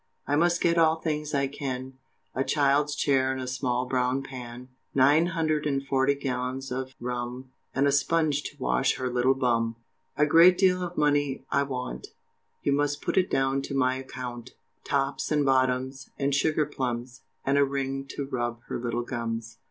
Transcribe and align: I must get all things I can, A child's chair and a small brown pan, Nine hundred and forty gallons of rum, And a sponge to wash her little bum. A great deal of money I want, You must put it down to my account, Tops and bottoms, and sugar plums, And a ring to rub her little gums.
I 0.25 0.35
must 0.35 0.61
get 0.61 0.79
all 0.79 0.95
things 0.95 1.31
I 1.35 1.45
can, 1.45 1.99
A 2.33 2.43
child's 2.43 2.95
chair 2.95 3.31
and 3.31 3.39
a 3.39 3.45
small 3.45 3.85
brown 3.85 4.23
pan, 4.23 4.69
Nine 4.95 5.27
hundred 5.27 5.67
and 5.67 5.85
forty 5.85 6.15
gallons 6.15 6.71
of 6.71 6.95
rum, 6.99 7.51
And 7.75 7.85
a 7.85 7.91
sponge 7.91 8.41
to 8.45 8.55
wash 8.57 8.95
her 8.95 9.11
little 9.13 9.35
bum. 9.35 9.75
A 10.17 10.25
great 10.25 10.57
deal 10.57 10.81
of 10.81 10.97
money 10.97 11.45
I 11.51 11.61
want, 11.61 12.07
You 12.63 12.73
must 12.73 13.03
put 13.03 13.15
it 13.15 13.29
down 13.29 13.61
to 13.61 13.75
my 13.75 13.93
account, 13.97 14.55
Tops 14.83 15.31
and 15.31 15.45
bottoms, 15.45 16.09
and 16.17 16.33
sugar 16.33 16.65
plums, 16.65 17.21
And 17.45 17.59
a 17.59 17.63
ring 17.63 18.05
to 18.15 18.25
rub 18.25 18.63
her 18.69 18.79
little 18.79 19.03
gums. 19.03 19.59